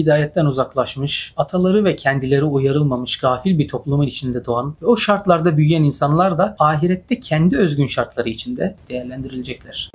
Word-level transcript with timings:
hidayetten 0.00 0.44
uzaklaşmış, 0.44 1.34
ataları 1.36 1.84
ve 1.84 1.96
kendileri 1.96 2.44
uyarılmamış 2.44 3.16
gafil 3.16 3.58
bir 3.58 3.68
toplumun 3.68 4.06
içinde 4.06 4.44
doğan 4.44 4.76
ve 4.82 4.86
o 4.86 4.96
şartlarda 4.96 5.56
büyüyen 5.56 5.82
insanlar 5.82 6.38
da 6.38 6.56
ahirette 6.58 7.20
kendi 7.20 7.56
özgün 7.56 7.86
şartları 7.86 8.28
içinde 8.28 8.76
değerlendirilecekler. 8.88 9.90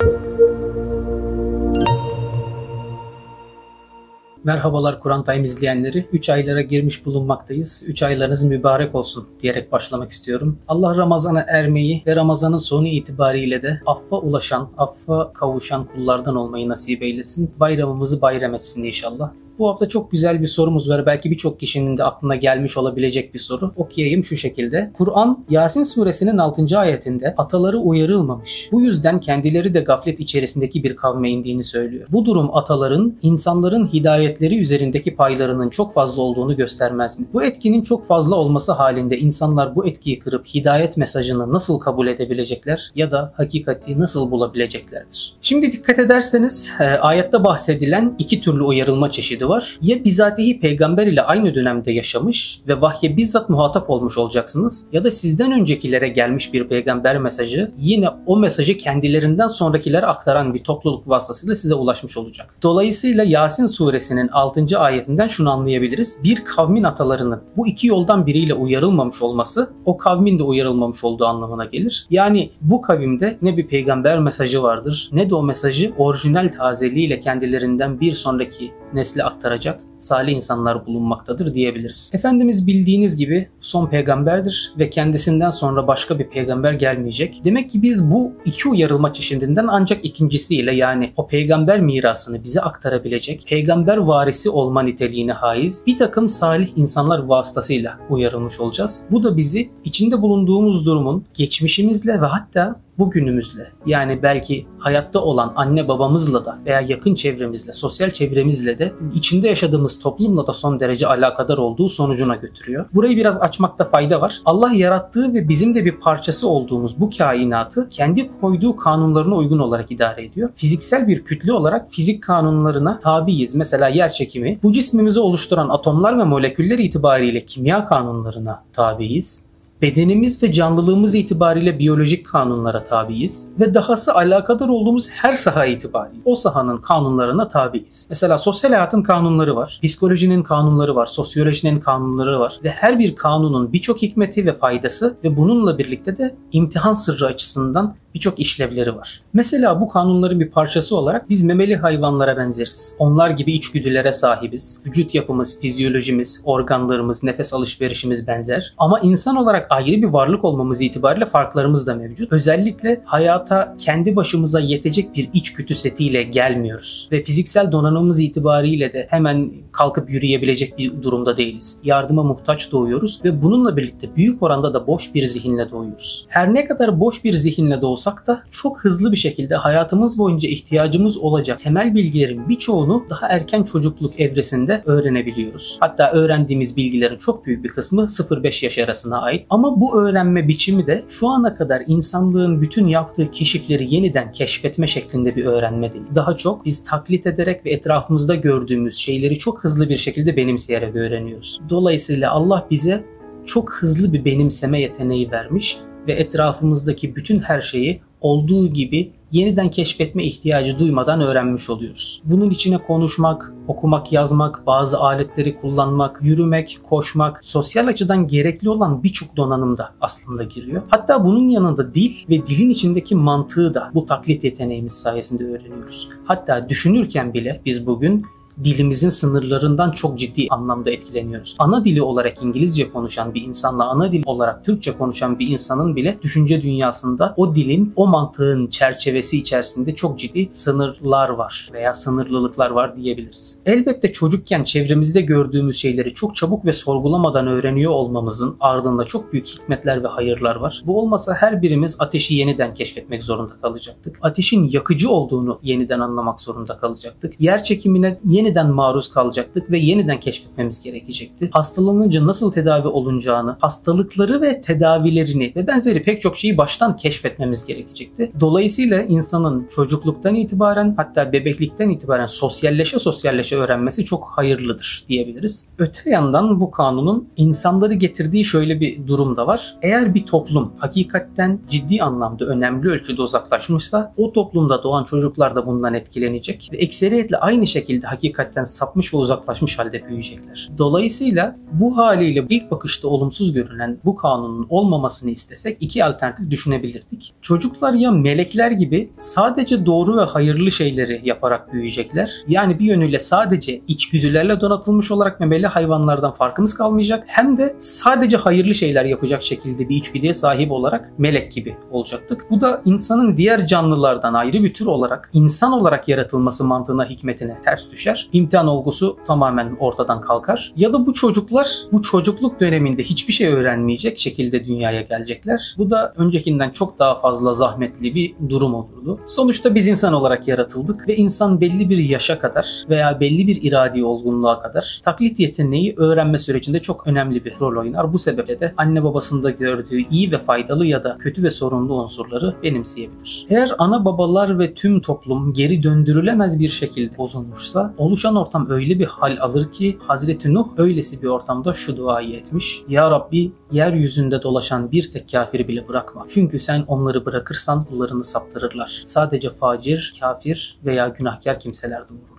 Merhabalar 4.43 4.99
Kur'an 4.99 5.23
Time 5.23 5.43
izleyenleri. 5.43 6.07
3 6.13 6.29
aylara 6.29 6.61
girmiş 6.61 7.05
bulunmaktayız. 7.05 7.85
3 7.87 8.03
aylarınız 8.03 8.43
mübarek 8.43 8.95
olsun 8.95 9.27
diyerek 9.39 9.71
başlamak 9.71 10.11
istiyorum. 10.11 10.59
Allah 10.67 10.97
Ramazan'a 10.97 11.45
ermeyi 11.47 12.03
ve 12.07 12.15
Ramazan'ın 12.15 12.57
sonu 12.57 12.87
itibariyle 12.87 13.61
de 13.61 13.81
affa 13.85 14.17
ulaşan, 14.17 14.69
affa 14.77 15.33
kavuşan 15.33 15.85
kullardan 15.85 16.35
olmayı 16.35 16.69
nasip 16.69 17.03
eylesin. 17.03 17.51
Bayramımızı 17.59 18.21
bayram 18.21 18.55
etsin 18.55 18.83
inşallah. 18.83 19.31
Bu 19.59 19.69
hafta 19.69 19.89
çok 19.89 20.11
güzel 20.11 20.41
bir 20.41 20.47
sorumuz 20.47 20.89
var. 20.89 21.05
Belki 21.05 21.31
birçok 21.31 21.59
kişinin 21.59 21.97
de 21.97 22.03
aklına 22.03 22.35
gelmiş 22.35 22.77
olabilecek 22.77 23.33
bir 23.33 23.39
soru. 23.39 23.71
Okuyayım 23.75 24.23
şu 24.23 24.37
şekilde. 24.37 24.91
Kur'an 24.93 25.45
Yasin 25.49 25.83
suresinin 25.83 26.37
6. 26.37 26.79
ayetinde 26.79 27.35
ataları 27.37 27.77
uyarılmamış. 27.77 28.69
Bu 28.71 28.81
yüzden 28.81 29.19
kendileri 29.19 29.73
de 29.73 29.79
gaflet 29.79 30.19
içerisindeki 30.19 30.83
bir 30.83 30.95
kavme 30.95 31.29
indiğini 31.29 31.63
söylüyor. 31.63 32.07
Bu 32.11 32.25
durum 32.25 32.55
ataların 32.57 33.13
insanların 33.21 33.87
hidayetleri 33.87 34.59
üzerindeki 34.59 35.15
paylarının 35.15 35.69
çok 35.69 35.93
fazla 35.93 36.21
olduğunu 36.21 36.55
göstermez 36.55 37.19
mi? 37.19 37.25
Bu 37.33 37.43
etkinin 37.43 37.81
çok 37.81 38.07
fazla 38.07 38.35
olması 38.35 38.71
halinde 38.71 39.17
insanlar 39.17 39.75
bu 39.75 39.87
etkiyi 39.87 40.19
kırıp 40.19 40.47
hidayet 40.47 40.97
mesajını 40.97 41.53
nasıl 41.53 41.79
kabul 41.79 42.07
edebilecekler 42.07 42.91
ya 42.95 43.11
da 43.11 43.33
hakikati 43.37 43.99
nasıl 43.99 44.31
bulabileceklerdir? 44.31 45.33
Şimdi 45.41 45.71
dikkat 45.71 45.99
ederseniz 45.99 46.73
e, 46.79 46.83
ayette 46.83 47.43
bahsedilen 47.43 48.15
iki 48.19 48.41
türlü 48.41 48.63
uyarılma 48.63 49.11
çeşidi 49.11 49.44
var. 49.49 49.77
Ya 49.81 50.05
bizatihi 50.05 50.59
peygamber 50.59 51.07
ile 51.07 51.21
aynı 51.21 51.55
dönemde 51.55 51.91
yaşamış 51.91 52.61
ve 52.67 52.81
vahye 52.81 53.17
bizzat 53.17 53.49
muhatap 53.49 53.89
olmuş 53.89 54.17
olacaksınız 54.17 54.87
ya 54.91 55.03
da 55.03 55.11
sizden 55.11 55.51
öncekilere 55.51 56.07
gelmiş 56.07 56.53
bir 56.53 56.67
peygamber 56.67 57.17
mesajı 57.17 57.71
yine 57.79 58.09
o 58.25 58.37
mesajı 58.37 58.77
kendilerinden 58.77 59.47
sonrakilere 59.47 60.05
aktaran 60.05 60.53
bir 60.53 60.63
topluluk 60.63 61.09
vasıtasıyla 61.09 61.55
size 61.55 61.75
ulaşmış 61.75 62.17
olacak. 62.17 62.55
Dolayısıyla 62.63 63.23
Yasin 63.23 63.65
suresinin 63.65 64.27
6. 64.27 64.79
ayetinden 64.79 65.27
şunu 65.27 65.51
anlayabiliriz. 65.51 66.17
Bir 66.23 66.45
kavmin 66.45 66.83
atalarının 66.83 67.41
bu 67.57 67.67
iki 67.67 67.87
yoldan 67.87 68.25
biriyle 68.25 68.53
uyarılmamış 68.53 69.21
olması 69.21 69.69
o 69.85 69.97
kavmin 69.97 70.39
de 70.39 70.43
uyarılmamış 70.43 71.03
olduğu 71.03 71.25
anlamına 71.25 71.65
gelir. 71.65 72.07
Yani 72.09 72.49
bu 72.61 72.81
kavimde 72.81 73.37
ne 73.41 73.57
bir 73.57 73.67
peygamber 73.67 74.19
mesajı 74.19 74.63
vardır 74.63 75.09
ne 75.11 75.29
de 75.29 75.35
o 75.35 75.43
mesajı 75.43 75.93
orijinal 75.97 76.49
tazeliğiyle 76.57 77.19
kendilerinden 77.19 77.99
bir 77.99 78.13
sonraki 78.13 78.71
nesle 78.95 79.23
aktaracak 79.23 79.81
salih 79.99 80.35
insanlar 80.35 80.85
bulunmaktadır 80.85 81.53
diyebiliriz. 81.53 82.11
Efendimiz 82.13 82.67
bildiğiniz 82.67 83.17
gibi 83.17 83.49
son 83.61 83.87
peygamberdir 83.87 84.73
ve 84.79 84.89
kendisinden 84.89 85.51
sonra 85.51 85.87
başka 85.87 86.19
bir 86.19 86.29
peygamber 86.29 86.73
gelmeyecek. 86.73 87.41
Demek 87.45 87.71
ki 87.71 87.81
biz 87.81 88.11
bu 88.11 88.33
iki 88.45 88.69
uyarılma 88.69 89.13
çeşidinden 89.13 89.67
ancak 89.69 90.05
ikincisiyle 90.05 90.75
yani 90.75 91.13
o 91.17 91.27
peygamber 91.27 91.81
mirasını 91.81 92.43
bize 92.43 92.61
aktarabilecek, 92.61 93.45
peygamber 93.47 93.97
varisi 93.97 94.49
olma 94.49 94.81
niteliğine 94.81 95.31
haiz 95.31 95.83
bir 95.87 95.97
takım 95.97 96.29
salih 96.29 96.69
insanlar 96.75 97.19
vasıtasıyla 97.19 97.99
uyarılmış 98.09 98.59
olacağız. 98.59 99.03
Bu 99.11 99.23
da 99.23 99.37
bizi 99.37 99.69
içinde 99.83 100.21
bulunduğumuz 100.21 100.85
durumun 100.85 101.25
geçmişimizle 101.33 102.21
ve 102.21 102.25
hatta 102.25 102.84
bugünümüzle 102.99 103.71
yani 103.85 104.19
belki 104.23 104.65
hayatta 104.77 105.19
olan 105.19 105.53
anne 105.55 105.87
babamızla 105.87 106.45
da 106.45 106.59
veya 106.65 106.81
yakın 106.81 107.15
çevremizle, 107.15 107.73
sosyal 107.73 108.11
çevremizle 108.11 108.79
de 108.79 108.93
içinde 109.13 109.47
yaşadığımız 109.47 109.99
toplumla 109.99 110.47
da 110.47 110.53
son 110.53 110.79
derece 110.79 111.07
alakadar 111.07 111.57
olduğu 111.57 111.89
sonucuna 111.89 112.35
götürüyor. 112.35 112.85
Burayı 112.93 113.17
biraz 113.17 113.41
açmakta 113.41 113.89
fayda 113.89 114.21
var. 114.21 114.41
Allah 114.45 114.71
yarattığı 114.73 115.33
ve 115.33 115.49
bizim 115.49 115.75
de 115.75 115.85
bir 115.85 115.99
parçası 115.99 116.49
olduğumuz 116.49 116.99
bu 116.99 117.09
kainatı 117.17 117.89
kendi 117.89 118.39
koyduğu 118.41 118.75
kanunlarına 118.75 119.35
uygun 119.35 119.59
olarak 119.59 119.91
idare 119.91 120.25
ediyor. 120.25 120.49
Fiziksel 120.55 121.07
bir 121.07 121.23
kütle 121.23 121.53
olarak 121.53 121.91
fizik 121.91 122.23
kanunlarına 122.23 122.99
tabiiz. 122.99 123.55
Mesela 123.55 123.87
yer 123.87 124.11
çekimi 124.11 124.59
bu 124.63 124.71
cismimizi 124.71 125.19
oluşturan 125.19 125.69
atomlar 125.69 126.19
ve 126.19 126.23
moleküller 126.23 126.79
itibariyle 126.79 127.45
kimya 127.45 127.87
kanunlarına 127.87 128.63
tabiiz 128.73 129.45
bedenimiz 129.81 130.43
ve 130.43 130.51
canlılığımız 130.51 131.15
itibariyle 131.15 131.79
biyolojik 131.79 132.25
kanunlara 132.25 132.83
tabiiz 132.83 133.47
ve 133.59 133.73
dahası 133.73 134.13
alakadar 134.13 134.69
olduğumuz 134.69 135.09
her 135.09 135.33
saha 135.33 135.65
itibariyle 135.65 136.21
o 136.25 136.35
sahanın 136.35 136.77
kanunlarına 136.77 137.47
tabiiz. 137.47 138.05
Mesela 138.09 138.37
sosyal 138.37 138.71
hayatın 138.71 139.03
kanunları 139.03 139.55
var, 139.55 139.79
psikolojinin 139.83 140.43
kanunları 140.43 140.95
var, 140.95 141.05
sosyolojinin 141.05 141.79
kanunları 141.79 142.39
var 142.39 142.59
ve 142.63 142.69
her 142.69 142.99
bir 142.99 143.15
kanunun 143.15 143.73
birçok 143.73 144.01
hikmeti 144.01 144.45
ve 144.45 144.57
faydası 144.57 145.17
ve 145.23 145.37
bununla 145.37 145.77
birlikte 145.77 146.17
de 146.17 146.35
imtihan 146.51 146.93
sırrı 146.93 147.25
açısından 147.25 147.95
birçok 148.15 148.39
işlevleri 148.39 148.95
var. 148.95 149.21
Mesela 149.33 149.81
bu 149.81 149.87
kanunların 149.87 150.39
bir 150.39 150.51
parçası 150.51 150.97
olarak 150.97 151.29
biz 151.29 151.43
memeli 151.43 151.75
hayvanlara 151.75 152.37
benzeriz. 152.37 152.95
Onlar 152.99 153.29
gibi 153.29 153.51
içgüdülere 153.51 154.11
sahibiz. 154.11 154.81
Vücut 154.85 155.15
yapımız, 155.15 155.59
fizyolojimiz, 155.59 156.41
organlarımız, 156.43 157.23
nefes 157.23 157.53
alışverişimiz 157.53 158.27
benzer. 158.27 158.73
Ama 158.77 158.99
insan 158.99 159.35
olarak 159.35 159.67
ayrı 159.69 160.01
bir 160.01 160.07
varlık 160.07 160.45
olmamız 160.45 160.81
itibariyle 160.81 161.25
farklarımız 161.25 161.87
da 161.87 161.95
mevcut. 161.95 162.31
Özellikle 162.31 163.01
hayata 163.05 163.75
kendi 163.77 164.15
başımıza 164.15 164.59
yetecek 164.59 165.15
bir 165.15 165.29
içgüdü 165.33 165.75
setiyle 165.75 166.23
gelmiyoruz. 166.23 167.09
Ve 167.11 167.23
fiziksel 167.23 167.71
donanımımız 167.71 168.19
itibariyle 168.19 168.93
de 168.93 169.07
hemen 169.09 169.51
kalkıp 169.71 170.09
yürüyebilecek 170.09 170.77
bir 170.77 171.03
durumda 171.03 171.37
değiliz. 171.37 171.79
Yardıma 171.83 172.23
muhtaç 172.23 172.71
doğuyoruz 172.71 173.21
ve 173.25 173.41
bununla 173.41 173.77
birlikte 173.77 174.15
büyük 174.15 174.43
oranda 174.43 174.73
da 174.73 174.87
boş 174.87 175.13
bir 175.15 175.25
zihinle 175.25 175.71
doğuyoruz. 175.71 176.25
Her 176.29 176.53
ne 176.53 176.65
kadar 176.65 176.99
boş 176.99 177.23
bir 177.23 177.33
zihinle 177.33 177.81
doğsa 177.81 178.04
olsak 178.05 178.27
da 178.27 178.43
çok 178.51 178.83
hızlı 178.83 179.11
bir 179.11 179.17
şekilde 179.17 179.55
hayatımız 179.55 180.17
boyunca 180.17 180.49
ihtiyacımız 180.49 181.17
olacak 181.17 181.59
temel 181.59 181.95
bilgilerin 181.95 182.49
birçoğunu 182.49 183.05
daha 183.09 183.27
erken 183.27 183.63
çocukluk 183.63 184.19
evresinde 184.19 184.83
öğrenebiliyoruz. 184.85 185.77
Hatta 185.79 186.11
öğrendiğimiz 186.11 186.77
bilgilerin 186.77 187.17
çok 187.17 187.45
büyük 187.45 187.63
bir 187.63 187.69
kısmı 187.69 188.01
0-5 188.01 188.65
yaş 188.65 188.79
arasına 188.79 189.21
ait. 189.21 189.45
Ama 189.49 189.81
bu 189.81 190.01
öğrenme 190.01 190.47
biçimi 190.47 190.87
de 190.87 191.03
şu 191.09 191.27
ana 191.27 191.55
kadar 191.55 191.83
insanlığın 191.87 192.61
bütün 192.61 192.87
yaptığı 192.87 193.31
keşifleri 193.31 193.93
yeniden 193.95 194.31
keşfetme 194.31 194.87
şeklinde 194.87 195.35
bir 195.35 195.45
öğrenme 195.45 195.93
değil. 195.93 196.05
Daha 196.15 196.37
çok 196.37 196.65
biz 196.65 196.83
taklit 196.83 197.27
ederek 197.27 197.65
ve 197.65 197.71
etrafımızda 197.71 198.35
gördüğümüz 198.35 198.97
şeyleri 198.97 199.37
çok 199.37 199.63
hızlı 199.63 199.89
bir 199.89 199.97
şekilde 199.97 200.37
benimseyerek 200.37 200.95
öğreniyoruz. 200.95 201.61
Dolayısıyla 201.69 202.31
Allah 202.31 202.67
bize 202.71 203.03
çok 203.45 203.73
hızlı 203.73 204.13
bir 204.13 204.25
benimseme 204.25 204.81
yeteneği 204.81 205.31
vermiş 205.31 205.77
ve 206.07 206.13
etrafımızdaki 206.13 207.15
bütün 207.15 207.39
her 207.39 207.61
şeyi 207.61 208.01
olduğu 208.21 208.67
gibi 208.67 209.11
yeniden 209.31 209.69
keşfetme 209.69 210.23
ihtiyacı 210.23 210.79
duymadan 210.79 211.21
öğrenmiş 211.21 211.69
oluyoruz. 211.69 212.21
Bunun 212.25 212.49
içine 212.49 212.77
konuşmak, 212.77 213.53
okumak, 213.67 214.11
yazmak, 214.11 214.67
bazı 214.67 214.99
aletleri 214.99 215.61
kullanmak, 215.61 216.19
yürümek, 216.21 216.79
koşmak, 216.89 217.39
sosyal 217.43 217.87
açıdan 217.87 218.27
gerekli 218.27 218.69
olan 218.69 219.03
birçok 219.03 219.37
donanım 219.37 219.77
da 219.77 219.89
aslında 220.01 220.43
giriyor. 220.43 220.81
Hatta 220.89 221.25
bunun 221.25 221.47
yanında 221.47 221.93
dil 221.93 222.11
ve 222.29 222.47
dilin 222.47 222.69
içindeki 222.69 223.15
mantığı 223.15 223.73
da 223.73 223.91
bu 223.93 224.05
taklit 224.05 224.43
yeteneğimiz 224.43 224.93
sayesinde 224.93 225.43
öğreniyoruz. 225.43 226.09
Hatta 226.25 226.69
düşünürken 226.69 227.33
bile 227.33 227.61
biz 227.65 227.87
bugün 227.87 228.25
dilimizin 228.63 229.09
sınırlarından 229.09 229.91
çok 229.91 230.19
ciddi 230.19 230.47
anlamda 230.49 230.91
etkileniyoruz. 230.91 231.55
Ana 231.59 231.85
dili 231.85 232.01
olarak 232.01 232.43
İngilizce 232.43 232.91
konuşan 232.91 233.33
bir 233.33 233.41
insanla 233.41 233.85
ana 233.85 234.11
dil 234.11 234.23
olarak 234.25 234.65
Türkçe 234.65 234.97
konuşan 234.97 235.39
bir 235.39 235.47
insanın 235.47 235.95
bile 235.95 236.17
düşünce 236.21 236.61
dünyasında 236.61 237.33
o 237.37 237.55
dilin, 237.55 237.93
o 237.95 238.07
mantığın 238.07 238.67
çerçevesi 238.67 239.37
içerisinde 239.37 239.95
çok 239.95 240.19
ciddi 240.19 240.49
sınırlar 240.51 241.29
var 241.29 241.69
veya 241.73 241.95
sınırlılıklar 241.95 242.69
var 242.69 242.97
diyebiliriz. 242.97 243.59
Elbette 243.65 244.11
çocukken 244.11 244.63
çevremizde 244.63 245.21
gördüğümüz 245.21 245.77
şeyleri 245.77 246.13
çok 246.13 246.35
çabuk 246.35 246.65
ve 246.65 246.73
sorgulamadan 246.73 247.47
öğreniyor 247.47 247.91
olmamızın 247.91 248.55
ardında 248.59 249.03
çok 249.05 249.33
büyük 249.33 249.47
hikmetler 249.47 250.03
ve 250.03 250.07
hayırlar 250.07 250.55
var. 250.55 250.83
Bu 250.85 250.99
olmasa 250.99 251.33
her 251.33 251.61
birimiz 251.61 251.95
ateşi 251.99 252.35
yeniden 252.35 252.73
keşfetmek 252.73 253.23
zorunda 253.23 253.53
kalacaktık. 253.61 254.19
Ateşin 254.21 254.69
yakıcı 254.69 255.09
olduğunu 255.09 255.59
yeniden 255.63 255.99
anlamak 255.99 256.41
zorunda 256.41 256.77
kalacaktık. 256.77 257.33
Yer 257.39 257.63
çekimine 257.63 258.19
yeni 258.25 258.44
yeniden 258.45 258.71
maruz 258.71 259.11
kalacaktık 259.11 259.71
ve 259.71 259.79
yeniden 259.79 260.19
keşfetmemiz 260.19 260.83
gerekecekti. 260.83 261.49
Hastalanınca 261.51 262.27
nasıl 262.27 262.51
tedavi 262.51 262.87
olunacağını, 262.87 263.57
hastalıkları 263.59 264.41
ve 264.41 264.61
tedavilerini 264.61 265.53
ve 265.55 265.67
benzeri 265.67 266.03
pek 266.03 266.21
çok 266.21 266.37
şeyi 266.37 266.57
baştan 266.57 266.97
keşfetmemiz 266.97 267.65
gerekecekti. 267.65 268.31
Dolayısıyla 268.39 269.01
insanın 269.01 269.67
çocukluktan 269.75 270.35
itibaren 270.35 270.93
hatta 270.97 271.31
bebeklikten 271.31 271.89
itibaren 271.89 272.25
sosyalleşe 272.25 272.99
sosyalleşe 272.99 273.55
öğrenmesi 273.55 274.05
çok 274.05 274.25
hayırlıdır 274.35 275.05
diyebiliriz. 275.09 275.67
Öte 275.77 276.09
yandan 276.09 276.59
bu 276.59 276.71
kanunun 276.71 277.27
insanları 277.37 277.93
getirdiği 277.93 278.45
şöyle 278.45 278.79
bir 278.79 279.07
durum 279.07 279.37
da 279.37 279.47
var. 279.47 279.75
Eğer 279.81 280.13
bir 280.13 280.25
toplum 280.25 280.73
hakikatten 280.77 281.59
ciddi 281.69 282.03
anlamda 282.03 282.45
önemli 282.45 282.89
ölçüde 282.89 283.21
uzaklaşmışsa 283.21 284.13
o 284.17 284.33
toplumda 284.33 284.83
doğan 284.83 285.03
çocuklar 285.03 285.55
da 285.55 285.67
bundan 285.67 285.93
etkilenecek 285.93 286.69
ve 286.73 286.77
ekseriyetle 286.77 287.37
aynı 287.37 287.67
şekilde 287.67 288.07
hakikat 288.07 288.34
hakikatten 288.35 288.63
sapmış 288.63 289.13
ve 289.13 289.17
uzaklaşmış 289.17 289.79
halde 289.79 290.07
büyüyecekler. 290.07 290.69
Dolayısıyla 290.77 291.55
bu 291.71 291.97
haliyle 291.97 292.45
ilk 292.49 292.71
bakışta 292.71 293.07
olumsuz 293.07 293.53
görünen 293.53 293.97
bu 294.05 294.15
kanunun 294.15 294.67
olmamasını 294.69 295.31
istesek 295.31 295.77
iki 295.79 296.05
alternatif 296.05 296.49
düşünebilirdik. 296.49 297.33
Çocuklar 297.41 297.93
ya 297.93 298.11
melekler 298.11 298.71
gibi 298.71 299.11
sadece 299.17 299.85
doğru 299.85 300.17
ve 300.17 300.21
hayırlı 300.21 300.71
şeyleri 300.71 301.21
yaparak 301.23 301.73
büyüyecekler. 301.73 302.33
Yani 302.47 302.79
bir 302.79 302.85
yönüyle 302.85 303.19
sadece 303.19 303.81
içgüdülerle 303.87 304.61
donatılmış 304.61 305.11
olarak 305.11 305.39
memeli 305.39 305.67
hayvanlardan 305.67 306.31
farkımız 306.31 306.73
kalmayacak. 306.73 307.23
Hem 307.27 307.57
de 307.57 307.75
sadece 307.79 308.37
hayırlı 308.37 308.75
şeyler 308.75 309.05
yapacak 309.05 309.43
şekilde 309.43 309.89
bir 309.89 309.95
içgüdüye 309.95 310.33
sahip 310.33 310.71
olarak 310.71 311.11
melek 311.17 311.51
gibi 311.51 311.77
olacaktık. 311.91 312.45
Bu 312.51 312.61
da 312.61 312.81
insanın 312.85 313.37
diğer 313.37 313.67
canlılardan 313.67 314.33
ayrı 314.33 314.63
bir 314.63 314.73
tür 314.73 314.85
olarak 314.85 315.29
insan 315.33 315.71
olarak 315.71 316.07
yaratılması 316.07 316.63
mantığına 316.63 317.09
hikmetine 317.09 317.61
ters 317.65 317.91
düşer. 317.91 318.24
İmtihan 318.33 318.67
olgusu 318.67 319.17
tamamen 319.27 319.75
ortadan 319.79 320.21
kalkar. 320.21 320.73
Ya 320.77 320.93
da 320.93 321.05
bu 321.05 321.13
çocuklar 321.13 321.67
bu 321.91 322.01
çocukluk 322.01 322.59
döneminde 322.59 323.03
hiçbir 323.03 323.33
şey 323.33 323.47
öğrenmeyecek 323.47 324.19
şekilde 324.19 324.65
dünyaya 324.65 325.01
gelecekler. 325.01 325.75
Bu 325.77 325.89
da 325.89 326.13
öncekinden 326.17 326.69
çok 326.69 326.99
daha 326.99 327.21
fazla 327.21 327.53
zahmetli 327.53 328.15
bir 328.15 328.35
durum 328.49 328.73
olurdu. 328.73 329.19
Sonuçta 329.25 329.75
biz 329.75 329.87
insan 329.87 330.13
olarak 330.13 330.47
yaratıldık 330.47 331.07
ve 331.07 331.15
insan 331.15 331.61
belli 331.61 331.89
bir 331.89 331.97
yaşa 331.97 332.39
kadar 332.39 332.83
veya 332.89 333.19
belli 333.19 333.47
bir 333.47 333.59
iradi 333.61 334.05
olgunluğa 334.05 334.61
kadar 334.61 335.01
taklit 335.03 335.39
yeteneği 335.39 335.93
öğrenme 335.97 336.39
sürecinde 336.39 336.79
çok 336.79 337.07
önemli 337.07 337.45
bir 337.45 337.59
rol 337.59 337.81
oynar. 337.81 338.13
Bu 338.13 338.19
sebeple 338.19 338.59
de 338.59 338.73
anne 338.77 339.03
babasında 339.03 339.49
gördüğü 339.49 340.09
iyi 340.11 340.31
ve 340.31 340.37
faydalı 340.37 340.85
ya 340.85 341.03
da 341.03 341.17
kötü 341.19 341.43
ve 341.43 341.51
sorunlu 341.51 341.93
unsurları 342.03 342.55
benimseyebilir. 342.63 343.45
Eğer 343.49 343.71
ana 343.77 344.05
babalar 344.05 344.59
ve 344.59 344.73
tüm 344.73 345.01
toplum 345.01 345.53
geri 345.53 345.83
döndürülemez 345.83 346.59
bir 346.59 346.69
şekilde 346.69 347.17
bozulmuşsa 347.17 347.93
oluşan 348.15 348.35
ortam 348.35 348.69
öyle 348.69 348.99
bir 348.99 349.05
hal 349.05 349.37
alır 349.39 349.71
ki 349.71 349.97
Hazreti 350.07 350.53
Nuh 350.53 350.67
öylesi 350.77 351.21
bir 351.21 351.27
ortamda 351.27 351.73
şu 351.73 351.97
duayı 351.97 352.35
etmiş. 352.35 352.83
Ya 352.87 353.11
Rabbi 353.11 353.51
yeryüzünde 353.71 354.43
dolaşan 354.43 354.91
bir 354.91 355.11
tek 355.11 355.31
kafiri 355.31 355.67
bile 355.67 355.87
bırakma. 355.87 356.25
Çünkü 356.29 356.59
sen 356.59 356.83
onları 356.87 357.25
bırakırsan 357.25 357.83
kullarını 357.83 358.23
saptırırlar. 358.23 359.03
Sadece 359.05 359.49
facir, 359.49 360.13
kafir 360.19 360.77
veya 360.85 361.07
günahkar 361.07 361.59
kimseler 361.59 362.09
doğurur. 362.09 362.34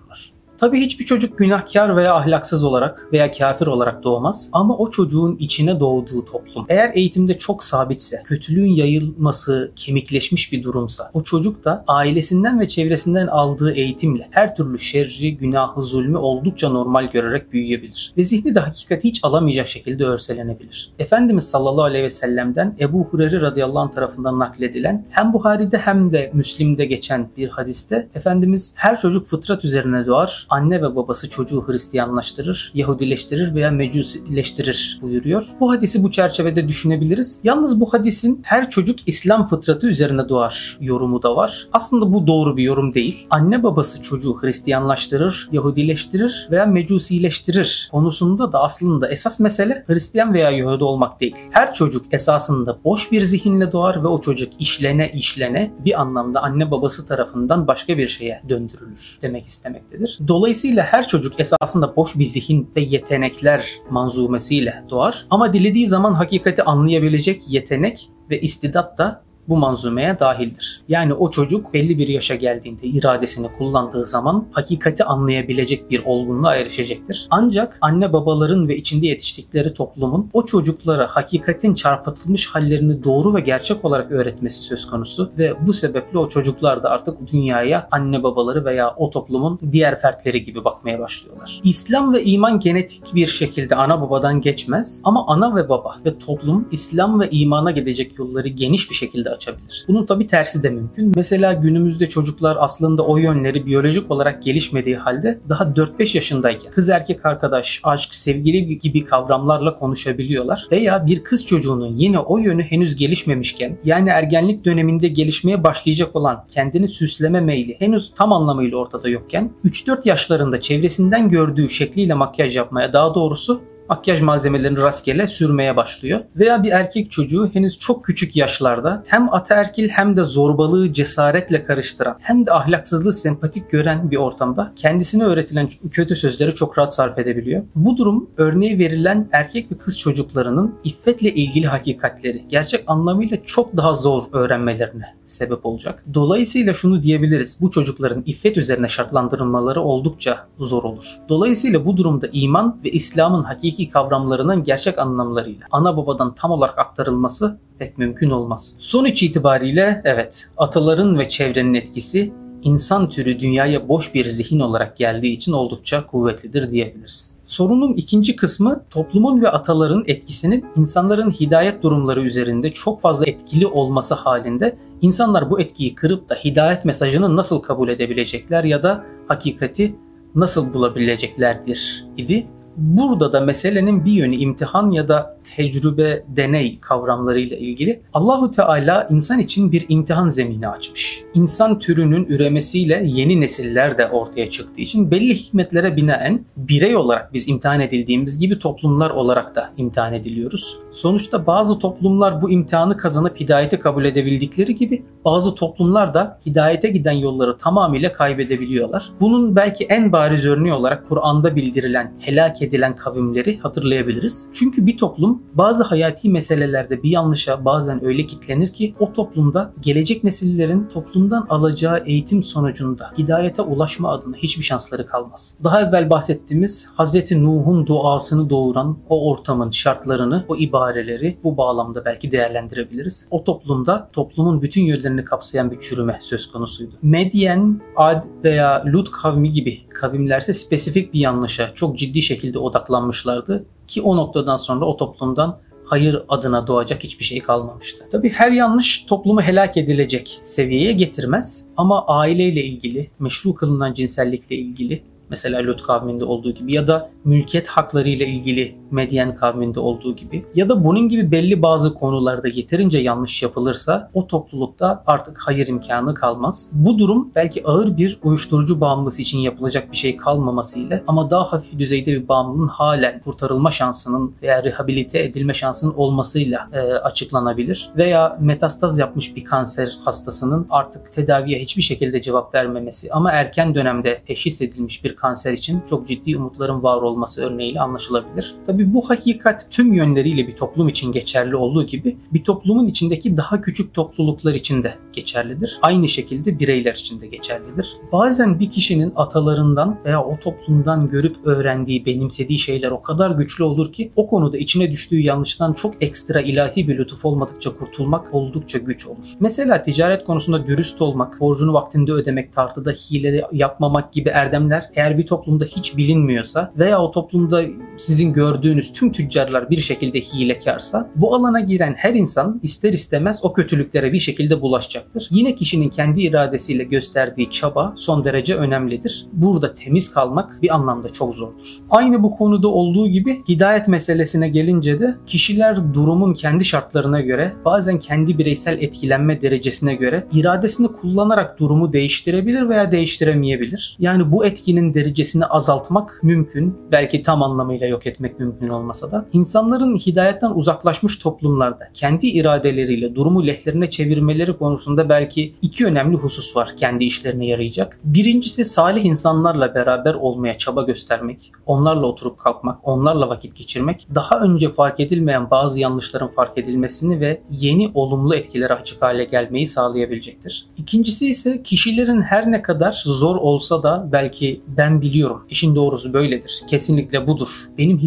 Tabii 0.57 0.79
hiçbir 0.81 1.05
çocuk 1.05 1.37
günahkar 1.37 1.97
veya 1.97 2.15
ahlaksız 2.15 2.63
olarak 2.63 3.07
veya 3.13 3.31
kafir 3.31 3.67
olarak 3.67 4.03
doğmaz 4.03 4.49
ama 4.53 4.77
o 4.77 4.89
çocuğun 4.89 5.35
içine 5.39 5.79
doğduğu 5.79 6.25
toplum 6.25 6.65
eğer 6.69 6.91
eğitimde 6.93 7.37
çok 7.37 7.63
sabitse, 7.63 8.23
kötülüğün 8.23 8.71
yayılması 8.71 9.71
kemikleşmiş 9.75 10.51
bir 10.53 10.63
durumsa 10.63 11.11
o 11.13 11.23
çocuk 11.23 11.65
da 11.65 11.83
ailesinden 11.87 12.59
ve 12.59 12.67
çevresinden 12.67 13.27
aldığı 13.27 13.71
eğitimle 13.71 14.27
her 14.31 14.55
türlü 14.55 14.79
şerri, 14.79 15.37
günahı, 15.37 15.83
zulmü 15.83 16.17
oldukça 16.17 16.69
normal 16.69 17.11
görerek 17.11 17.53
büyüyebilir. 17.53 18.13
Ve 18.17 18.23
zihni 18.23 18.55
de 18.55 18.59
hakikati 18.59 19.07
hiç 19.07 19.19
alamayacak 19.23 19.67
şekilde 19.67 20.05
örselenebilir. 20.05 20.91
Efendimiz 20.99 21.49
sallallahu 21.49 21.83
aleyhi 21.83 22.03
ve 22.03 22.09
sellem'den 22.09 22.75
Ebu 22.79 23.03
Hureyre 23.03 23.41
radıyallahu 23.41 23.79
anh 23.79 23.91
tarafından 23.91 24.39
nakledilen 24.39 25.05
hem 25.09 25.33
Buhari'de 25.33 25.77
hem 25.77 26.11
de 26.11 26.31
Müslim'de 26.33 26.85
geçen 26.85 27.29
bir 27.37 27.49
hadiste 27.49 28.07
Efendimiz 28.15 28.73
her 28.75 28.99
çocuk 28.99 29.27
fıtrat 29.27 29.65
üzerine 29.65 30.05
doğar 30.05 30.46
anne 30.49 30.81
ve 30.81 30.95
babası 30.95 31.29
çocuğu 31.29 31.67
Hristiyanlaştırır, 31.67 32.71
Yahudileştirir 32.73 33.55
veya 33.55 33.71
Mecusileştirir 33.71 34.99
buyuruyor. 35.01 35.47
Bu 35.59 35.71
hadisi 35.71 36.03
bu 36.03 36.11
çerçevede 36.11 36.67
düşünebiliriz. 36.67 37.41
Yalnız 37.43 37.79
bu 37.79 37.93
hadisin 37.93 38.41
her 38.43 38.69
çocuk 38.69 38.99
İslam 39.05 39.47
fıtratı 39.47 39.87
üzerine 39.87 40.29
doğar 40.29 40.77
yorumu 40.81 41.23
da 41.23 41.35
var. 41.35 41.67
Aslında 41.73 42.13
bu 42.13 42.27
doğru 42.27 42.57
bir 42.57 42.63
yorum 42.63 42.93
değil. 42.93 43.27
Anne 43.29 43.63
babası 43.63 44.01
çocuğu 44.01 44.37
Hristiyanlaştırır, 44.41 45.49
Yahudileştirir 45.51 46.47
veya 46.51 46.65
Mecusileştirir 46.65 47.89
konusunda 47.91 48.51
da 48.51 48.63
aslında 48.63 49.09
esas 49.09 49.39
mesele 49.39 49.83
Hristiyan 49.87 50.33
veya 50.33 50.51
Yahudi 50.51 50.83
olmak 50.83 51.21
değil. 51.21 51.35
Her 51.51 51.73
çocuk 51.73 52.13
esasında 52.13 52.77
boş 52.85 53.11
bir 53.11 53.21
zihinle 53.21 53.71
doğar 53.71 54.03
ve 54.03 54.07
o 54.07 54.21
çocuk 54.21 54.53
işlene 54.59 55.11
işlene 55.11 55.71
bir 55.85 56.01
anlamda 56.01 56.41
anne 56.41 56.71
babası 56.71 57.07
tarafından 57.07 57.67
başka 57.67 57.97
bir 57.97 58.07
şeye 58.07 58.41
döndürülür 58.49 59.19
demek 59.21 59.45
istemektedir. 59.45 60.17
Dolayısıyla 60.37 60.83
her 60.83 61.07
çocuk 61.07 61.39
esasında 61.39 61.95
boş 61.95 62.15
bir 62.15 62.25
zihin 62.25 62.69
ve 62.75 62.81
yetenekler 62.81 63.69
manzumesiyle 63.89 64.83
doğar. 64.89 65.25
Ama 65.29 65.53
dilediği 65.53 65.87
zaman 65.87 66.13
hakikati 66.13 66.63
anlayabilecek 66.63 67.41
yetenek 67.49 68.09
ve 68.29 68.41
istidat 68.41 68.97
da 68.97 69.23
bu 69.49 69.57
manzumeye 69.57 70.19
dahildir. 70.19 70.81
Yani 70.89 71.13
o 71.13 71.29
çocuk 71.29 71.73
belli 71.73 71.97
bir 71.97 72.07
yaşa 72.07 72.35
geldiğinde 72.35 72.87
iradesini 72.87 73.47
kullandığı 73.57 74.05
zaman 74.05 74.47
hakikati 74.51 75.03
anlayabilecek 75.03 75.91
bir 75.91 76.05
olgunluğa 76.05 76.55
erişecektir. 76.55 77.27
Ancak 77.29 77.77
anne 77.81 78.13
babaların 78.13 78.67
ve 78.67 78.77
içinde 78.77 79.07
yetiştikleri 79.07 79.73
toplumun 79.73 80.29
o 80.33 80.45
çocuklara 80.45 81.07
hakikatin 81.07 81.73
çarpıtılmış 81.73 82.47
hallerini 82.47 83.03
doğru 83.03 83.35
ve 83.35 83.39
gerçek 83.39 83.85
olarak 83.85 84.11
öğretmesi 84.11 84.59
söz 84.59 84.87
konusu 84.87 85.31
ve 85.37 85.53
bu 85.67 85.73
sebeple 85.73 86.19
o 86.19 86.29
çocuklar 86.29 86.83
da 86.83 86.89
artık 86.89 87.31
dünyaya 87.31 87.87
anne 87.91 88.23
babaları 88.23 88.65
veya 88.65 88.95
o 88.97 89.09
toplumun 89.09 89.59
diğer 89.71 90.01
fertleri 90.01 90.43
gibi 90.43 90.65
bakmaya 90.65 90.99
başlıyorlar. 90.99 91.59
İslam 91.63 92.13
ve 92.13 92.23
iman 92.23 92.59
genetik 92.59 93.15
bir 93.15 93.27
şekilde 93.27 93.75
ana 93.75 94.01
babadan 94.01 94.41
geçmez 94.41 95.01
ama 95.03 95.27
ana 95.27 95.55
ve 95.55 95.69
baba 95.69 95.95
ve 96.05 96.19
toplum 96.19 96.67
İslam 96.71 97.19
ve 97.19 97.29
imana 97.31 97.71
gidecek 97.71 98.19
yolları 98.19 98.47
geniş 98.47 98.89
bir 98.89 98.95
şekilde 98.95 99.29
açabilir. 99.37 99.85
Bunun 99.87 100.05
tabi 100.05 100.27
tersi 100.27 100.63
de 100.63 100.69
mümkün. 100.69 101.11
Mesela 101.15 101.53
günümüzde 101.53 102.09
çocuklar 102.09 102.57
aslında 102.59 103.03
o 103.03 103.17
yönleri 103.17 103.65
biyolojik 103.65 104.11
olarak 104.11 104.43
gelişmediği 104.43 104.95
halde 104.95 105.39
daha 105.49 105.63
4-5 105.63 106.17
yaşındayken 106.17 106.71
kız 106.71 106.89
erkek 106.89 107.25
arkadaş, 107.25 107.81
aşk, 107.83 108.15
sevgili 108.15 108.79
gibi 108.79 109.05
kavramlarla 109.05 109.79
konuşabiliyorlar. 109.79 110.67
Veya 110.71 111.05
bir 111.05 111.23
kız 111.23 111.45
çocuğunun 111.45 111.95
yine 111.95 112.19
o 112.19 112.37
yönü 112.37 112.63
henüz 112.63 112.95
gelişmemişken 112.95 113.77
yani 113.83 114.09
ergenlik 114.09 114.65
döneminde 114.65 115.07
gelişmeye 115.07 115.63
başlayacak 115.63 116.15
olan 116.15 116.45
kendini 116.49 116.87
süsleme 116.87 117.41
meyli 117.41 117.75
henüz 117.79 118.13
tam 118.15 118.33
anlamıyla 118.33 118.77
ortada 118.77 119.09
yokken 119.09 119.51
3-4 119.65 120.07
yaşlarında 120.07 120.61
çevresinden 120.61 121.29
gördüğü 121.29 121.69
şekliyle 121.69 122.13
makyaj 122.13 122.57
yapmaya 122.57 122.93
daha 122.93 123.15
doğrusu 123.15 123.61
makyaj 123.89 124.21
malzemelerini 124.21 124.77
rastgele 124.77 125.27
sürmeye 125.27 125.75
başlıyor. 125.75 126.21
Veya 126.35 126.63
bir 126.63 126.71
erkek 126.71 127.11
çocuğu 127.11 127.49
henüz 127.53 127.79
çok 127.79 128.05
küçük 128.05 128.35
yaşlarda 128.35 129.03
hem 129.07 129.33
ataerkil 129.33 129.89
hem 129.89 130.17
de 130.17 130.23
zorbalığı 130.23 130.93
cesaretle 130.93 131.63
karıştıran 131.63 132.15
hem 132.19 132.45
de 132.45 132.53
ahlaksızlığı 132.53 133.13
sempatik 133.13 133.71
gören 133.71 134.11
bir 134.11 134.17
ortamda 134.17 134.73
kendisine 134.75 135.23
öğretilen 135.23 135.69
kötü 135.91 136.15
sözleri 136.15 136.55
çok 136.55 136.77
rahat 136.77 136.95
sarf 136.95 137.19
edebiliyor. 137.19 137.63
Bu 137.75 137.97
durum 137.97 138.29
örneği 138.37 138.79
verilen 138.79 139.29
erkek 139.31 139.71
ve 139.71 139.77
kız 139.77 139.99
çocuklarının 139.99 140.75
iffetle 140.83 141.33
ilgili 141.33 141.67
hakikatleri 141.67 142.45
gerçek 142.49 142.83
anlamıyla 142.87 143.37
çok 143.45 143.77
daha 143.77 143.93
zor 143.93 144.23
öğrenmelerine 144.31 145.15
sebep 145.25 145.65
olacak. 145.65 146.03
Dolayısıyla 146.13 146.73
şunu 146.73 147.03
diyebiliriz. 147.03 147.57
Bu 147.61 147.71
çocukların 147.71 148.23
iffet 148.25 148.57
üzerine 148.57 148.87
şartlandırılmaları 148.87 149.81
oldukça 149.81 150.47
zor 150.59 150.83
olur. 150.83 151.17
Dolayısıyla 151.29 151.85
bu 151.85 151.97
durumda 151.97 152.27
iman 152.31 152.79
ve 152.85 152.89
İslam'ın 152.89 153.43
hakiki 153.43 153.76
kavramlarının 153.85 154.63
gerçek 154.63 154.99
anlamlarıyla 154.99 155.67
ana 155.71 155.97
babadan 155.97 156.35
tam 156.35 156.51
olarak 156.51 156.79
aktarılması 156.79 157.59
pek 157.79 157.97
mümkün 157.97 158.29
olmaz. 158.29 158.75
Sonuç 158.79 159.23
itibariyle 159.23 160.01
evet 160.05 160.49
ataların 160.57 161.19
ve 161.19 161.29
çevrenin 161.29 161.73
etkisi 161.73 162.33
insan 162.63 163.09
türü 163.09 163.39
dünyaya 163.39 163.89
boş 163.89 164.13
bir 164.13 164.25
zihin 164.25 164.59
olarak 164.59 164.97
geldiği 164.97 165.33
için 165.33 165.51
oldukça 165.51 166.07
kuvvetlidir 166.07 166.71
diyebiliriz. 166.71 167.33
Sorunun 167.43 167.93
ikinci 167.93 168.35
kısmı 168.35 168.83
toplumun 168.89 169.41
ve 169.41 169.49
ataların 169.49 170.03
etkisinin 170.07 170.65
insanların 170.75 171.31
hidayet 171.31 171.83
durumları 171.83 172.21
üzerinde 172.21 172.71
çok 172.71 173.01
fazla 173.01 173.25
etkili 173.25 173.67
olması 173.67 174.15
halinde 174.15 174.77
insanlar 175.01 175.49
bu 175.49 175.59
etkiyi 175.59 175.95
kırıp 175.95 176.29
da 176.29 176.35
hidayet 176.35 176.85
mesajını 176.85 177.35
nasıl 177.35 177.59
kabul 177.59 177.89
edebilecekler 177.89 178.63
ya 178.63 178.83
da 178.83 179.03
hakikati 179.27 179.95
nasıl 180.35 180.73
bulabileceklerdir 180.73 182.05
idi. 182.17 182.47
Burada 182.77 183.33
da 183.33 183.41
meselenin 183.41 184.05
bir 184.05 184.11
yönü 184.11 184.35
imtihan 184.35 184.91
ya 184.91 185.07
da 185.07 185.37
tecrübe, 185.55 186.23
deney 186.27 186.79
kavramlarıyla 186.79 187.57
ilgili. 187.57 188.01
Allahu 188.13 188.51
Teala 188.51 189.07
insan 189.11 189.39
için 189.39 189.71
bir 189.71 189.85
imtihan 189.89 190.29
zemini 190.29 190.67
açmış. 190.67 191.23
İnsan 191.33 191.79
türünün 191.79 192.25
üremesiyle 192.25 193.03
yeni 193.05 193.41
nesiller 193.41 193.97
de 193.97 194.07
ortaya 194.07 194.49
çıktığı 194.49 194.81
için 194.81 195.11
belli 195.11 195.35
hikmetlere 195.35 195.95
binaen 195.95 196.45
birey 196.57 196.95
olarak 196.95 197.33
biz 197.33 197.49
imtihan 197.49 197.79
edildiğimiz 197.79 198.39
gibi 198.39 198.59
toplumlar 198.59 199.09
olarak 199.09 199.55
da 199.55 199.69
imtihan 199.77 200.13
ediliyoruz. 200.13 200.77
Sonuçta 200.91 201.47
bazı 201.47 201.79
toplumlar 201.79 202.41
bu 202.41 202.51
imtihanı 202.51 202.97
kazanıp 202.97 203.39
hidayeti 203.39 203.79
kabul 203.79 204.05
edebildikleri 204.05 204.75
gibi 204.75 205.05
bazı 205.25 205.55
toplumlar 205.55 206.13
da 206.13 206.39
hidayete 206.45 206.87
giden 206.87 207.11
yolları 207.11 207.57
tamamıyla 207.57 208.13
kaybedebiliyorlar. 208.13 209.09
Bunun 209.19 209.55
belki 209.55 209.85
en 209.85 210.11
bariz 210.11 210.45
örneği 210.45 210.73
olarak 210.73 211.07
Kur'an'da 211.07 211.55
bildirilen 211.55 212.13
helak 212.19 212.61
edilen 212.67 212.95
kavimleri 212.95 213.57
hatırlayabiliriz. 213.57 214.49
Çünkü 214.53 214.85
bir 214.85 214.97
toplum 214.97 215.41
bazı 215.53 215.83
hayati 215.83 216.29
meselelerde 216.29 217.03
bir 217.03 217.09
yanlışa 217.09 217.65
bazen 217.65 218.05
öyle 218.05 218.27
kitlenir 218.27 218.73
ki 218.73 218.95
o 218.99 219.13
toplumda 219.13 219.73
gelecek 219.81 220.23
nesillerin 220.23 220.87
toplumdan 220.93 221.45
alacağı 221.49 222.03
eğitim 222.05 222.43
sonucunda 222.43 223.13
hidayete 223.17 223.61
ulaşma 223.61 224.11
adına 224.11 224.35
hiçbir 224.35 224.63
şansları 224.63 225.05
kalmaz. 225.05 225.57
Daha 225.63 225.81
evvel 225.81 226.09
bahsettiğimiz 226.09 226.89
Hazreti 226.95 227.43
Nuh'un 227.43 227.87
duasını 227.87 228.49
doğuran 228.49 228.97
o 229.09 229.31
ortamın 229.31 229.71
şartlarını, 229.71 230.45
o 230.47 230.55
ibareleri 230.55 231.37
bu 231.43 231.57
bağlamda 231.57 232.05
belki 232.05 232.31
değerlendirebiliriz. 232.31 233.27
O 233.31 233.43
toplumda 233.43 234.09
toplumun 234.13 234.61
bütün 234.61 234.81
yönlerini 234.81 235.23
kapsayan 235.25 235.71
bir 235.71 235.79
çürüme 235.79 236.19
söz 236.21 236.51
konusuydu. 236.51 236.91
Medyen, 237.01 237.81
Ad 237.95 238.23
veya 238.43 238.83
Lut 238.85 239.11
kavmi 239.11 239.51
gibi 239.51 239.86
kavimlerse 239.97 240.53
spesifik 240.53 241.13
bir 241.13 241.19
yanlışa 241.19 241.71
çok 241.75 241.97
ciddi 241.97 242.21
şekilde 242.21 242.59
odaklanmışlardı 242.59 243.65
ki 243.87 244.01
o 244.01 244.17
noktadan 244.17 244.57
sonra 244.57 244.85
o 244.85 244.97
toplumdan 244.97 245.59
hayır 245.85 246.23
adına 246.29 246.67
doğacak 246.67 247.03
hiçbir 247.03 247.25
şey 247.25 247.39
kalmamıştı. 247.39 248.05
Tabii 248.11 248.29
her 248.29 248.51
yanlış 248.51 249.05
toplumu 249.05 249.41
helak 249.41 249.77
edilecek 249.77 250.41
seviyeye 250.43 250.91
getirmez 250.91 251.65
ama 251.77 252.05
aileyle 252.07 252.63
ilgili, 252.63 253.09
meşru 253.19 253.55
kılınan 253.55 253.93
cinsellikle 253.93 254.55
ilgili 254.55 255.03
mesela 255.29 255.63
Lut 255.63 255.83
kavminde 255.83 256.23
olduğu 256.23 256.51
gibi 256.51 256.73
ya 256.73 256.87
da 256.87 257.11
mülkiyet 257.25 257.67
hakları 257.67 258.09
ile 258.09 258.27
ilgili 258.27 258.75
Medyen 258.91 259.35
kavminde 259.35 259.79
olduğu 259.79 260.15
gibi 260.15 260.45
ya 260.55 260.69
da 260.69 260.83
bunun 260.83 261.09
gibi 261.09 261.31
belli 261.31 261.61
bazı 261.61 261.93
konularda 261.93 262.47
yeterince 262.47 262.99
yanlış 262.99 263.43
yapılırsa 263.43 264.09
o 264.13 264.27
toplulukta 264.27 265.03
artık 265.07 265.39
hayır 265.47 265.67
imkanı 265.67 266.13
kalmaz. 266.13 266.69
Bu 266.71 266.99
durum 266.99 267.31
belki 267.35 267.67
ağır 267.67 267.97
bir 267.97 268.19
uyuşturucu 268.23 268.81
bağımlısı 268.81 269.21
için 269.21 269.39
yapılacak 269.39 269.91
bir 269.91 269.97
şey 269.97 270.17
kalmamasıyla 270.17 271.01
ama 271.07 271.29
daha 271.29 271.53
hafif 271.53 271.79
düzeyde 271.79 272.11
bir 272.11 272.27
bağımlılığın 272.27 272.67
halen 272.67 273.19
kurtarılma 273.19 273.71
şansının 273.71 274.35
veya 274.41 274.63
rehabilite 274.63 275.23
edilme 275.23 275.53
şansının 275.53 275.93
olmasıyla 275.93 276.69
e, 276.73 276.79
açıklanabilir. 276.79 277.89
Veya 277.97 278.37
metastaz 278.41 278.99
yapmış 278.99 279.35
bir 279.35 279.43
kanser 279.43 279.97
hastasının 280.05 280.67
artık 280.69 281.13
tedaviye 281.13 281.59
hiçbir 281.59 281.81
şekilde 281.81 282.21
cevap 282.21 282.55
vermemesi 282.55 283.11
ama 283.11 283.31
erken 283.31 283.75
dönemde 283.75 284.21
teşhis 284.27 284.61
edilmiş 284.61 285.03
bir 285.03 285.15
kanser 285.15 285.53
için 285.53 285.81
çok 285.89 286.07
ciddi 286.07 286.37
umutların 286.37 286.83
var 286.83 287.01
olması 287.01 287.45
örneğiyle 287.45 287.81
anlaşılabilir. 287.81 288.55
Tabi 288.77 288.93
bu 288.93 289.09
hakikat 289.09 289.71
tüm 289.71 289.93
yönleriyle 289.93 290.47
bir 290.47 290.55
toplum 290.55 290.89
için 290.89 291.11
geçerli 291.11 291.55
olduğu 291.55 291.85
gibi 291.85 292.17
bir 292.33 292.43
toplumun 292.43 292.87
içindeki 292.87 293.37
daha 293.37 293.61
küçük 293.61 293.93
topluluklar 293.93 294.53
için 294.53 294.83
de 294.83 294.93
geçerlidir. 295.13 295.79
Aynı 295.81 296.09
şekilde 296.09 296.59
bireyler 296.59 296.93
için 296.93 297.21
de 297.21 297.27
geçerlidir. 297.27 297.93
Bazen 298.11 298.59
bir 298.59 298.71
kişinin 298.71 299.13
atalarından 299.15 299.99
veya 300.05 300.23
o 300.23 300.39
toplumdan 300.39 301.09
görüp 301.09 301.35
öğrendiği, 301.45 302.05
benimsediği 302.05 302.59
şeyler 302.59 302.91
o 302.91 303.01
kadar 303.01 303.31
güçlü 303.31 303.63
olur 303.63 303.93
ki 303.93 304.11
o 304.15 304.27
konuda 304.27 304.57
içine 304.57 304.91
düştüğü 304.91 305.19
yanlıştan 305.19 305.73
çok 305.73 306.03
ekstra 306.03 306.41
ilahi 306.41 306.87
bir 306.87 306.97
lütuf 306.97 307.25
olmadıkça 307.25 307.77
kurtulmak 307.77 308.33
oldukça 308.33 308.77
güç 308.77 309.07
olur. 309.07 309.33
Mesela 309.39 309.83
ticaret 309.83 310.25
konusunda 310.25 310.67
dürüst 310.67 311.01
olmak, 311.01 311.39
borcunu 311.39 311.73
vaktinde 311.73 312.11
ödemek, 312.11 312.53
tartıda 312.53 312.91
hile 312.91 313.41
yapmamak 313.51 314.13
gibi 314.13 314.29
erdemler 314.29 314.89
eğer 314.95 315.17
bir 315.17 315.27
toplumda 315.27 315.65
hiç 315.65 315.97
bilinmiyorsa 315.97 316.73
veya 316.77 317.01
o 317.01 317.11
toplumda 317.11 317.63
sizin 317.97 318.33
gördüğünüz 318.33 318.66
tüm 318.75 319.11
tüccarlar 319.11 319.69
bir 319.69 319.77
şekilde 319.77 320.19
hilekarsa 320.19 321.09
bu 321.15 321.35
alana 321.35 321.59
giren 321.59 321.93
her 321.97 322.13
insan 322.13 322.59
ister 322.63 322.93
istemez 322.93 323.39
o 323.43 323.53
kötülüklere 323.53 324.13
bir 324.13 324.19
şekilde 324.19 324.61
bulaşacaktır. 324.61 325.27
Yine 325.31 325.55
kişinin 325.55 325.89
kendi 325.89 326.21
iradesiyle 326.21 326.83
gösterdiği 326.83 327.49
çaba 327.49 327.93
son 327.97 328.25
derece 328.25 328.55
önemlidir. 328.55 329.25
Burada 329.33 329.73
temiz 329.73 330.13
kalmak 330.13 330.61
bir 330.61 330.75
anlamda 330.75 331.09
çok 331.09 331.35
zordur. 331.35 331.77
Aynı 331.89 332.23
bu 332.23 332.37
konuda 332.37 332.67
olduğu 332.67 333.07
gibi 333.07 333.43
hidayet 333.49 333.87
meselesine 333.87 334.49
gelince 334.49 334.99
de 334.99 335.15
kişiler 335.25 335.93
durumun 335.93 336.33
kendi 336.33 336.65
şartlarına 336.65 337.21
göre 337.21 337.53
bazen 337.65 337.99
kendi 337.99 338.37
bireysel 338.37 338.81
etkilenme 338.81 339.41
derecesine 339.41 339.95
göre 339.95 340.27
iradesini 340.31 340.87
kullanarak 340.87 341.59
durumu 341.59 341.93
değiştirebilir 341.93 342.69
veya 342.69 342.91
değiştiremeyebilir. 342.91 343.97
Yani 343.99 344.31
bu 344.31 344.45
etkinin 344.45 344.93
derecesini 344.93 345.45
azaltmak 345.45 346.19
mümkün. 346.23 346.77
Belki 346.91 347.21
tam 347.21 347.43
anlamıyla 347.43 347.87
yok 347.87 348.07
etmek 348.07 348.39
mümkün 348.39 348.56
olmasa 348.61 349.11
da. 349.11 349.25
İnsanların 349.33 349.95
hidayetten 349.95 350.51
uzaklaşmış 350.51 351.19
toplumlarda 351.19 351.89
kendi 351.93 352.27
iradeleriyle 352.27 353.15
durumu 353.15 353.47
lehlerine 353.47 353.89
çevirmeleri 353.89 354.57
konusunda 354.57 355.09
belki 355.09 355.55
iki 355.61 355.85
önemli 355.85 356.17
husus 356.17 356.55
var 356.55 356.73
kendi 356.77 357.03
işlerine 357.05 357.45
yarayacak. 357.45 357.99
Birincisi 358.03 358.65
salih 358.65 359.05
insanlarla 359.05 359.75
beraber 359.75 360.13
olmaya 360.13 360.57
çaba 360.57 360.81
göstermek, 360.81 361.51
onlarla 361.65 362.05
oturup 362.05 362.37
kalkmak, 362.37 362.87
onlarla 362.87 363.29
vakit 363.29 363.55
geçirmek, 363.55 364.07
daha 364.15 364.39
önce 364.39 364.69
fark 364.69 364.99
edilmeyen 364.99 365.51
bazı 365.51 365.79
yanlışların 365.79 366.27
fark 366.27 366.57
edilmesini 366.57 367.19
ve 367.19 367.41
yeni 367.51 367.91
olumlu 367.93 368.35
etkilere 368.35 368.73
açık 368.73 369.01
hale 369.01 369.23
gelmeyi 369.23 369.67
sağlayabilecektir. 369.67 370.67
İkincisi 370.77 371.29
ise 371.29 371.63
kişilerin 371.63 372.21
her 372.21 372.51
ne 372.51 372.61
kadar 372.61 373.03
zor 373.05 373.35
olsa 373.35 373.83
da 373.83 374.09
belki 374.11 374.61
ben 374.67 375.01
biliyorum. 375.01 375.45
İşin 375.49 375.75
doğrusu 375.75 376.13
böyledir. 376.13 376.61
Kesinlikle 376.69 377.27
budur. 377.27 377.69
Benim 377.77 377.97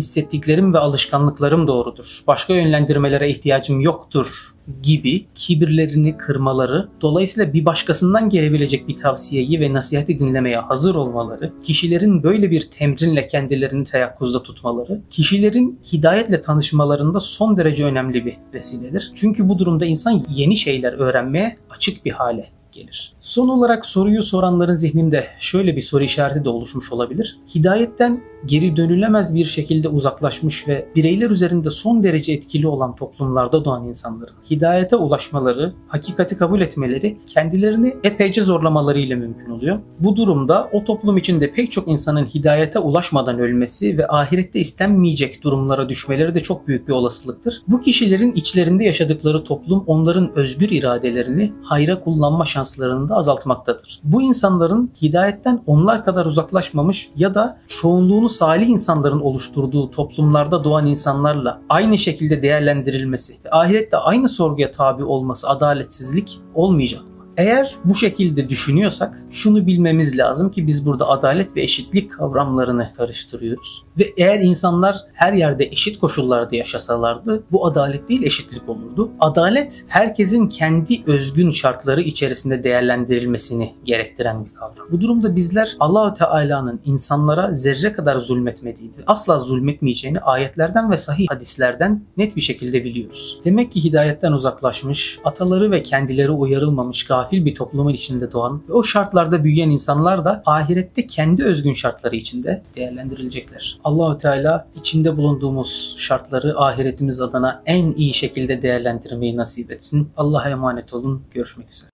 hissettiklerim 0.40 0.74
ve 0.74 0.78
alışkanlıklarım 0.78 1.66
doğrudur. 1.66 2.22
Başka 2.26 2.54
yönlendirmelere 2.54 3.30
ihtiyacım 3.30 3.80
yoktur 3.80 4.54
gibi 4.82 5.26
kibirlerini 5.34 6.16
kırmaları, 6.16 6.88
dolayısıyla 7.00 7.52
bir 7.52 7.64
başkasından 7.64 8.28
gelebilecek 8.28 8.88
bir 8.88 8.96
tavsiyeyi 8.96 9.60
ve 9.60 9.72
nasihati 9.72 10.18
dinlemeye 10.18 10.58
hazır 10.58 10.94
olmaları, 10.94 11.52
kişilerin 11.62 12.22
böyle 12.22 12.50
bir 12.50 12.62
temrinle 12.62 13.26
kendilerini 13.26 13.84
teyakkuzda 13.84 14.42
tutmaları, 14.42 15.00
kişilerin 15.10 15.78
hidayetle 15.92 16.40
tanışmalarında 16.40 17.20
son 17.20 17.56
derece 17.56 17.84
önemli 17.84 18.26
bir 18.26 18.36
vesiledir. 18.54 19.12
Çünkü 19.14 19.48
bu 19.48 19.58
durumda 19.58 19.86
insan 19.86 20.24
yeni 20.28 20.56
şeyler 20.56 20.92
öğrenmeye 20.92 21.56
açık 21.70 22.04
bir 22.04 22.12
hale 22.12 22.46
gelir. 22.72 23.12
Son 23.20 23.48
olarak 23.48 23.86
soruyu 23.86 24.22
soranların 24.22 24.74
zihninde 24.74 25.26
şöyle 25.40 25.76
bir 25.76 25.82
soru 25.82 26.04
işareti 26.04 26.44
de 26.44 26.48
oluşmuş 26.48 26.92
olabilir. 26.92 27.38
Hidayetten 27.54 28.20
geri 28.46 28.76
dönülemez 28.76 29.34
bir 29.34 29.44
şekilde 29.44 29.88
uzaklaşmış 29.88 30.68
ve 30.68 30.88
bireyler 30.96 31.30
üzerinde 31.30 31.70
son 31.70 32.02
derece 32.02 32.32
etkili 32.32 32.66
olan 32.66 32.96
toplumlarda 32.96 33.64
doğan 33.64 33.86
insanların 33.86 34.34
hidayete 34.50 34.96
ulaşmaları, 34.96 35.72
hakikati 35.88 36.36
kabul 36.36 36.60
etmeleri 36.60 37.18
kendilerini 37.26 37.96
epeyce 38.04 38.42
zorlamalarıyla 38.42 39.16
mümkün 39.16 39.50
oluyor. 39.50 39.78
Bu 40.00 40.16
durumda 40.16 40.70
o 40.72 40.84
toplum 40.84 41.16
içinde 41.16 41.52
pek 41.52 41.72
çok 41.72 41.88
insanın 41.88 42.24
hidayete 42.24 42.78
ulaşmadan 42.78 43.38
ölmesi 43.38 43.98
ve 43.98 44.08
ahirette 44.08 44.60
istenmeyecek 44.60 45.42
durumlara 45.42 45.88
düşmeleri 45.88 46.34
de 46.34 46.42
çok 46.42 46.68
büyük 46.68 46.88
bir 46.88 46.92
olasılıktır. 46.92 47.62
Bu 47.68 47.80
kişilerin 47.80 48.32
içlerinde 48.32 48.84
yaşadıkları 48.84 49.44
toplum 49.44 49.84
onların 49.86 50.32
özgür 50.34 50.70
iradelerini 50.70 51.52
hayra 51.62 52.00
kullanma 52.00 52.44
şanslarını 52.44 53.08
da 53.08 53.14
azaltmaktadır. 53.14 54.00
Bu 54.04 54.22
insanların 54.22 54.90
hidayetten 55.02 55.62
onlar 55.66 56.04
kadar 56.04 56.26
uzaklaşmamış 56.26 57.10
ya 57.16 57.34
da 57.34 57.58
çoğunluğunu 57.66 58.28
salih 58.30 58.68
insanların 58.68 59.20
oluşturduğu 59.20 59.90
toplumlarda 59.90 60.64
doğan 60.64 60.86
insanlarla 60.86 61.62
aynı 61.68 61.98
şekilde 61.98 62.42
değerlendirilmesi 62.42 63.34
ve 63.44 63.50
ahirette 63.50 63.96
aynı 63.96 64.28
sorguya 64.28 64.70
tabi 64.70 65.04
olması 65.04 65.48
adaletsizlik 65.48 66.40
olmayacak. 66.54 67.02
Eğer 67.40 67.76
bu 67.84 67.94
şekilde 67.94 68.48
düşünüyorsak 68.48 69.22
şunu 69.30 69.66
bilmemiz 69.66 70.18
lazım 70.18 70.50
ki 70.50 70.66
biz 70.66 70.86
burada 70.86 71.08
adalet 71.08 71.56
ve 71.56 71.62
eşitlik 71.62 72.12
kavramlarını 72.12 72.92
karıştırıyoruz. 72.96 73.84
Ve 73.98 74.06
eğer 74.16 74.40
insanlar 74.40 74.96
her 75.12 75.32
yerde 75.32 75.64
eşit 75.64 75.98
koşullarda 75.98 76.56
yaşasalardı 76.56 77.42
bu 77.52 77.66
adalet 77.66 78.08
değil 78.08 78.22
eşitlik 78.22 78.68
olurdu. 78.68 79.10
Adalet 79.20 79.84
herkesin 79.88 80.48
kendi 80.48 81.02
özgün 81.06 81.50
şartları 81.50 82.00
içerisinde 82.00 82.64
değerlendirilmesini 82.64 83.74
gerektiren 83.84 84.44
bir 84.44 84.54
kavram. 84.54 84.86
Bu 84.90 85.00
durumda 85.00 85.36
bizler 85.36 85.76
Allahü 85.80 86.14
Teala'nın 86.14 86.80
insanlara 86.84 87.54
zerre 87.54 87.92
kadar 87.92 88.16
zulmetmediğini, 88.16 88.94
asla 89.06 89.38
zulmetmeyeceğini 89.38 90.20
ayetlerden 90.20 90.90
ve 90.90 90.96
sahih 90.96 91.26
hadislerden 91.30 92.02
net 92.16 92.36
bir 92.36 92.40
şekilde 92.40 92.84
biliyoruz. 92.84 93.40
Demek 93.44 93.72
ki 93.72 93.84
hidayetten 93.84 94.32
uzaklaşmış, 94.32 95.18
ataları 95.24 95.70
ve 95.70 95.82
kendileri 95.82 96.30
uyarılmamış 96.30 97.02
gafil 97.30 97.44
bir 97.44 97.54
toplumun 97.54 97.92
içinde 97.92 98.32
doğan 98.32 98.62
ve 98.68 98.72
o 98.72 98.82
şartlarda 98.82 99.44
büyüyen 99.44 99.70
insanlar 99.70 100.24
da 100.24 100.42
ahirette 100.46 101.06
kendi 101.06 101.44
özgün 101.44 101.72
şartları 101.72 102.16
içinde 102.16 102.62
değerlendirilecekler. 102.76 103.78
Allahü 103.84 104.18
Teala 104.18 104.66
içinde 104.76 105.16
bulunduğumuz 105.16 105.94
şartları 105.98 106.60
ahiretimiz 106.60 107.20
adına 107.20 107.62
en 107.66 107.92
iyi 107.92 108.14
şekilde 108.14 108.62
değerlendirmeyi 108.62 109.36
nasip 109.36 109.72
etsin. 109.72 110.08
Allah'a 110.16 110.50
emanet 110.50 110.94
olun. 110.94 111.22
Görüşmek 111.34 111.66
üzere. 111.70 111.90